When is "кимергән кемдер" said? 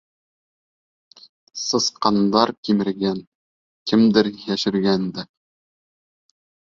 2.69-4.31